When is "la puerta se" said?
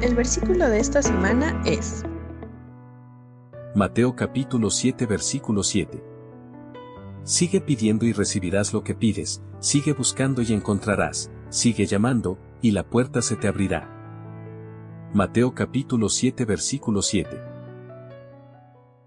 12.70-13.34